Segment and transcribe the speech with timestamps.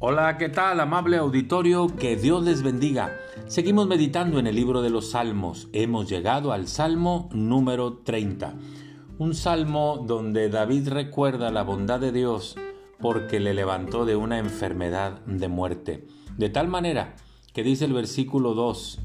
[0.00, 1.88] Hola, ¿qué tal, amable auditorio?
[1.96, 3.18] Que Dios les bendiga.
[3.48, 5.68] Seguimos meditando en el libro de los Salmos.
[5.72, 8.54] Hemos llegado al Salmo número 30.
[9.18, 12.54] Un salmo donde David recuerda la bondad de Dios
[13.00, 16.06] porque le levantó de una enfermedad de muerte.
[16.36, 17.16] De tal manera
[17.52, 19.00] que dice el versículo 2,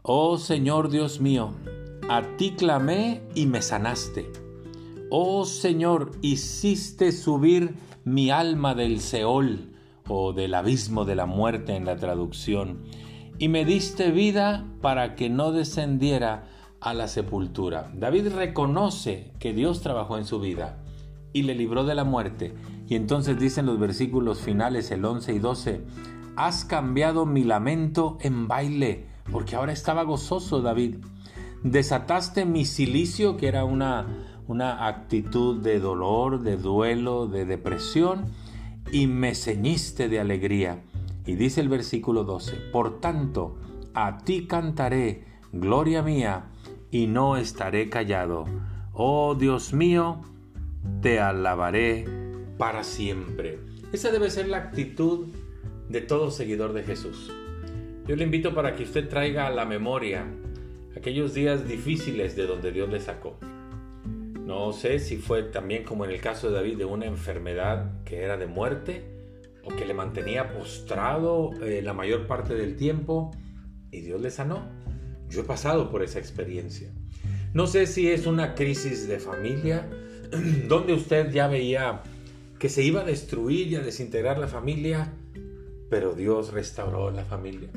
[0.00, 1.50] Oh Señor Dios mío,
[2.08, 4.32] a ti clamé y me sanaste.
[5.10, 9.73] Oh Señor, hiciste subir mi alma del Seol
[10.08, 12.82] o del abismo de la muerte en la traducción,
[13.38, 16.48] y me diste vida para que no descendiera
[16.80, 17.90] a la sepultura.
[17.94, 20.78] David reconoce que Dios trabajó en su vida
[21.32, 22.54] y le libró de la muerte.
[22.86, 25.84] Y entonces dicen los versículos finales, el 11 y 12,
[26.36, 30.96] has cambiado mi lamento en baile, porque ahora estaba gozoso David.
[31.62, 34.06] Desataste mi silicio, que era una,
[34.46, 38.26] una actitud de dolor, de duelo, de depresión,
[38.94, 40.84] y me ceñiste de alegría.
[41.26, 43.58] Y dice el versículo 12, por tanto,
[43.92, 46.44] a ti cantaré, gloria mía,
[46.92, 48.44] y no estaré callado.
[48.92, 50.20] Oh Dios mío,
[51.02, 52.04] te alabaré
[52.56, 53.58] para siempre.
[53.92, 55.26] Esa debe ser la actitud
[55.88, 57.32] de todo seguidor de Jesús.
[58.06, 60.24] Yo le invito para que usted traiga a la memoria
[60.96, 63.40] aquellos días difíciles de donde Dios le sacó.
[64.44, 68.22] No sé si fue también como en el caso de David de una enfermedad que
[68.22, 69.04] era de muerte
[69.64, 73.30] o que le mantenía postrado eh, la mayor parte del tiempo
[73.90, 74.68] y Dios le sanó.
[75.30, 76.90] Yo he pasado por esa experiencia.
[77.54, 79.88] No sé si es una crisis de familia
[80.68, 82.02] donde usted ya veía
[82.58, 85.12] que se iba a destruir y a desintegrar la familia,
[85.88, 87.70] pero Dios restauró la familia.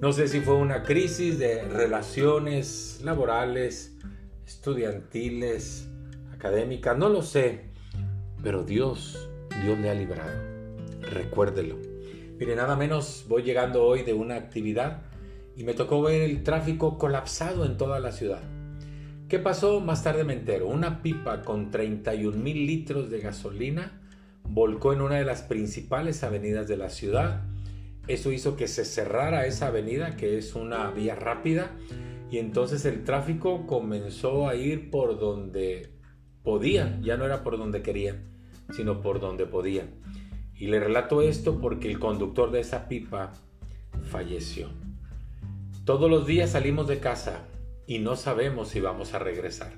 [0.00, 3.96] No sé si fue una crisis de relaciones laborales,
[4.46, 5.88] estudiantiles,
[6.32, 7.66] académicas, no lo sé,
[8.42, 9.28] pero Dios,
[9.62, 10.32] Dios le ha librado.
[11.00, 11.76] Recuérdelo.
[12.38, 15.02] Mire, nada menos voy llegando hoy de una actividad
[15.56, 18.42] y me tocó ver el tráfico colapsado en toda la ciudad.
[19.28, 19.80] ¿Qué pasó?
[19.80, 20.66] Más tarde me entero.
[20.66, 24.00] Una pipa con 31 mil litros de gasolina
[24.44, 27.42] volcó en una de las principales avenidas de la ciudad.
[28.08, 31.70] Eso hizo que se cerrara esa avenida, que es una vía rápida,
[32.32, 35.90] y entonces el tráfico comenzó a ir por donde
[36.42, 38.22] podía, ya no era por donde quería,
[38.74, 39.86] sino por donde podía.
[40.56, 43.34] Y le relato esto porque el conductor de esa pipa
[44.04, 44.70] falleció.
[45.84, 47.40] Todos los días salimos de casa
[47.86, 49.74] y no sabemos si vamos a regresar.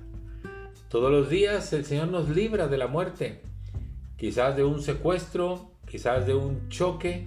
[0.89, 3.43] Todos los días el Señor nos libra de la muerte,
[4.17, 7.27] quizás de un secuestro, quizás de un choque,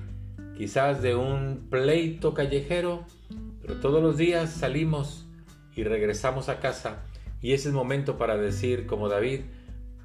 [0.57, 3.03] quizás de un pleito callejero,
[3.75, 5.28] todos los días salimos
[5.75, 7.03] y regresamos a casa
[7.41, 9.41] y es el momento para decir como David,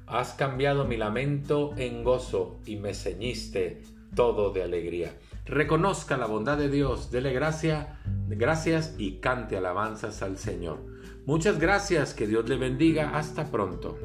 [0.05, 3.81] has cambiado mi lamento en gozo y me ceñiste
[4.15, 5.13] todo de alegría.
[5.45, 10.79] Reconozca la bondad de Dios, dele gracia, gracias y cante alabanzas al Señor.
[11.25, 13.97] Muchas gracias, que Dios le bendiga, hasta pronto.